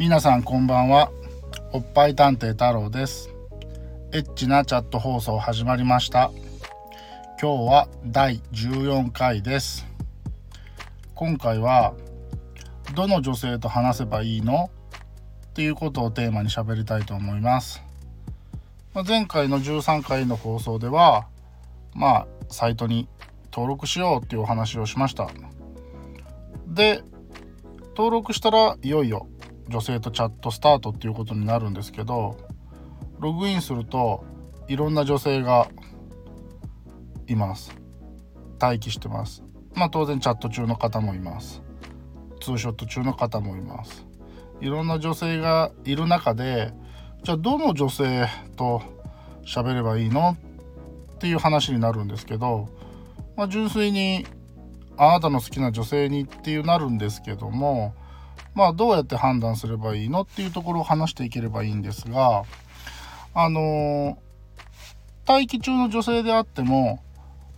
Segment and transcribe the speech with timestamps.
[0.00, 1.12] 皆さんこんばんは。
[1.72, 3.28] おっぱい探偵太郎です。
[4.12, 6.30] エッチなチャット放送始まりました。
[7.38, 9.86] 今日は第14回です。
[11.14, 11.92] 今回は
[12.94, 14.70] どの女性と話せばいいの？
[15.48, 17.82] っていうことをテーマに喋りたいと思います。
[19.06, 21.26] 前回の13回の放送では
[21.92, 23.06] まあサイトに
[23.52, 25.28] 登録しようっていうお話をしました。
[26.66, 27.02] で
[27.94, 29.26] 登録したらいよいよ
[29.70, 32.36] 女性とチャットスタートっていうことになるんですけど
[33.20, 34.24] ログインすると
[34.68, 35.68] いろんな女性が
[37.26, 37.74] います。
[38.60, 39.42] 待機してます。
[39.74, 41.62] まあ当然チャット中の方もいます。
[42.40, 44.04] ツーショット中の方もいます。
[44.60, 46.72] いろんな女性がいる中で
[47.22, 48.82] じゃあどの女性と
[49.44, 50.36] 喋ればいいの
[51.14, 52.68] っていう話になるんですけど、
[53.36, 54.26] まあ、純粋に
[54.96, 57.94] あなたの好きな女性にっていうなるんですけども
[58.54, 62.44] まあどうやって判断すればいいのっていうところを話していければいいんですが
[63.34, 64.18] あの
[65.26, 67.02] 待機中の女性であっても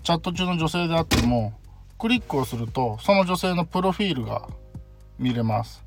[0.02, 1.54] チャット中の女性であっても
[1.98, 4.48] クリックをするとその女性のプロフィールが
[5.18, 5.84] 見れます。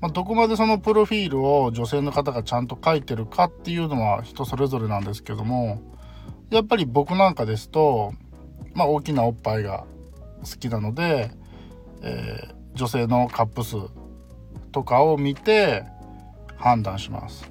[0.00, 5.80] まあ、どこまでそのプロフィールを女性の方がちゃんと書いてるかっていうのは人それぞれなんですけども
[6.50, 8.12] やっぱり僕なんかですと、
[8.74, 9.86] まあ、大きなおっぱいが
[10.40, 11.30] 好きなので、
[12.02, 13.76] えー、女性のカップ数
[14.74, 15.84] とかを見て
[16.56, 17.48] 判断します。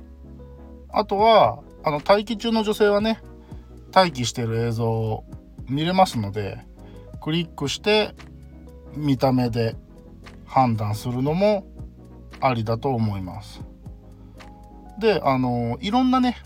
[0.90, 3.22] あとはあの待機中の女性はね
[3.96, 5.24] 待機してる映像を
[5.70, 6.60] 見れますので
[7.22, 8.14] クリックして
[8.96, 9.78] 見た目で
[10.46, 11.66] 判断するのも
[12.42, 13.62] ありだと思います。
[15.00, 16.38] であのいろんなね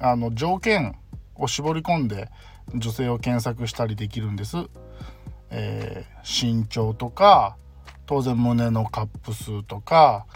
[0.00, 0.96] あの条件
[1.34, 2.28] を絞り込んで
[2.74, 4.58] 女性を検索したりできるんです。
[5.48, 7.56] えー、身長とか
[8.06, 10.26] 当然胸のカップ数とか、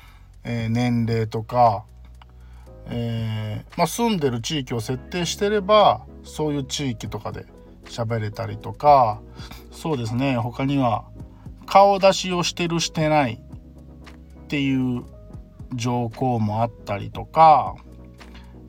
[0.45, 1.85] えー、年齢とか、
[2.89, 7.47] えー、まあ、住んでる地域を設定してればそういう地域とかで
[7.85, 9.21] 喋れたりとか
[9.71, 10.37] そうですね。
[10.37, 11.05] 他には
[11.67, 15.05] 顔出しをしてるしてないっていう
[15.75, 17.77] 条項もあったりとか、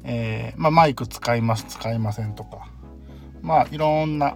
[0.04, 2.68] えー、まあ、マイク使います使いませんとか
[3.42, 4.36] まあいろんな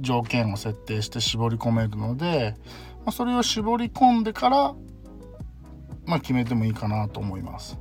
[0.00, 2.56] 条件を設定して絞り込めるので
[3.04, 4.74] ま、それを絞り込んでから、
[6.06, 7.78] まあ、決めてもいいかなと思います。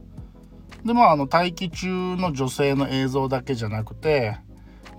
[0.86, 4.38] でまああの待機中の女性の映像だけじゃなくて、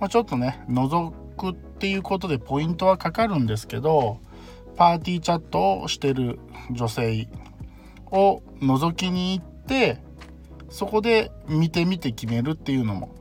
[0.01, 4.21] まあ、ちょっとね覗くっていうことでポイントはかかるんですけど
[4.77, 6.39] パーティーチャットをしてる
[6.71, 7.29] 女性
[8.11, 10.03] を覗きに行って
[10.71, 13.15] そこで見てみて決めるっていうのも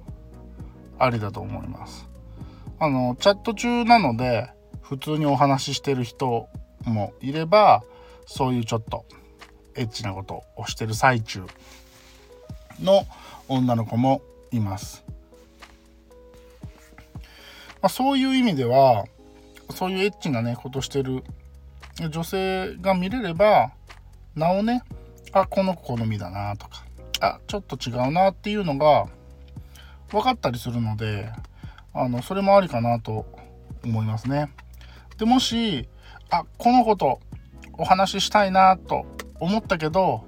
[0.97, 2.09] ありだと思います。
[2.80, 4.50] あのチャット中なので
[4.81, 6.47] 普通にお話ししてる人
[6.89, 7.83] もいれば
[8.25, 9.05] そういうちょっと
[9.75, 11.44] エッチなことをしてる最中
[12.81, 13.05] の
[13.47, 14.21] 女の子も
[14.51, 15.03] います。
[17.81, 19.05] まあ、そういう意味では
[19.71, 21.23] そういうエッチなねことしてる
[22.09, 23.71] 女性が見れれば
[24.35, 24.83] なおね
[25.33, 26.85] あこの子好みだなとか
[27.19, 29.07] あちょっと違うなっていうのが
[30.11, 31.29] 分かったりするので
[31.94, 33.25] あのそれもありかなと
[33.83, 34.50] 思いますね。
[35.18, 35.88] でもし
[36.29, 37.19] あこの子と
[37.74, 39.06] お話ししたいなと
[39.40, 40.25] 思ったけど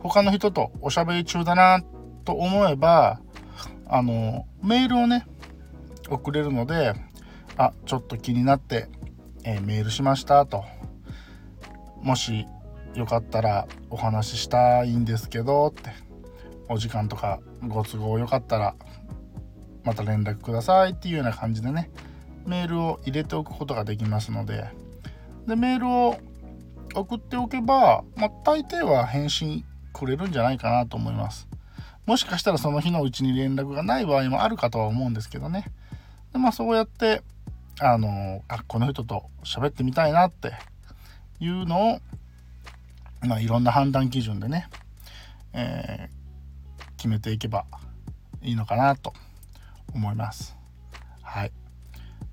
[0.00, 1.82] 他の人とおしゃべり中だな
[2.24, 3.20] と思えば
[3.86, 5.26] あのメールをね
[6.08, 6.94] 送れるので
[7.56, 8.88] あちょっと気になって、
[9.44, 10.64] えー、メールしましたと。
[12.02, 12.46] もし
[12.94, 16.10] よかったらお話ししたいんですけどって。
[16.72, 18.76] お時間とかご都合よかったら
[19.82, 21.90] また連絡くださいっていうような感じでね。
[22.46, 24.68] メールを入れておくことができますので。
[25.46, 26.16] でメールを
[26.94, 31.48] 送っておけば、まあ、大抵は返信くれるんじゃないかなと思います。
[32.06, 35.66] もしかしたらその日のうちに連絡がない場合もあるかとは思うんですけどね。
[36.32, 37.22] でまあそうやって
[37.80, 40.52] あのあこの人と喋ってみたいなって
[41.38, 42.00] いうのを
[43.22, 44.68] まあいろんな判断基準でね、
[45.52, 47.64] えー、決めていけば
[48.42, 49.12] いいのかなと
[49.94, 50.59] 思います。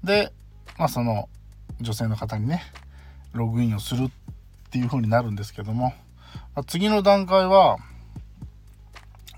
[0.08, 0.34] で
[0.80, 1.30] まあその
[1.80, 2.64] 女性の方にね
[3.34, 4.10] ログインをするっ
[4.72, 5.94] ていう風になるんですけども、
[6.56, 7.78] ま次の段階は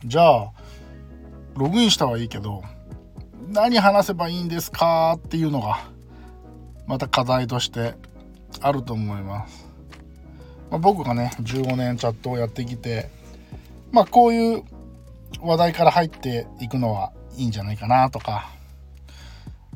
[0.06, 0.52] じゃあ
[1.56, 2.64] ログインしたはいいけど
[3.50, 5.82] 何話せばいいんですかっていうのが
[6.88, 7.96] また課題として
[8.62, 9.68] あると思います。
[10.72, 13.10] まあ、僕がね15年チャットをやってきて
[13.92, 14.64] まあこういう
[15.42, 18.52] 話題から入っていくのはいいんじゃないかなとか、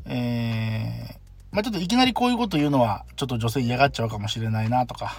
[0.06, 1.14] えー、
[1.52, 5.16] まあ、ちょっといきなりこういうこと言うのはちょっと女性嫌がっちゃうかもしれないなとか、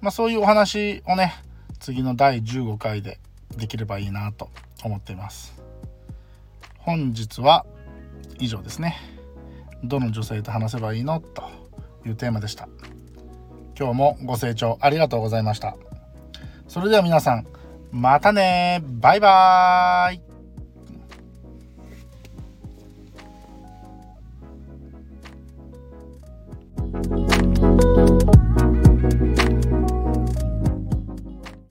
[0.00, 1.34] まあ、そういうお話をね
[1.80, 3.18] 次の第15回で
[3.56, 4.48] できればいいなと
[4.84, 5.54] 思っています。
[6.78, 7.64] 本日は
[8.38, 8.96] 以上ですね。
[9.82, 11.42] どの女性と話せばいいのと
[12.06, 12.68] いうテーマでした。
[13.78, 15.76] 今日もご清聴ありがとうございました。
[16.68, 17.46] それでは皆さん
[17.90, 20.33] またねバイバーイ。